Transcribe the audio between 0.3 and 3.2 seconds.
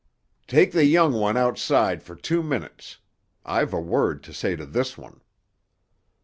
"Take the young one outside for two minutes.